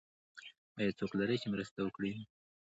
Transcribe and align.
ایا 0.77 0.95
څوک 0.99 1.11
لرئ 1.19 1.37
چې 1.41 1.47
مرسته 1.53 1.79
وکړي؟ 1.83 2.13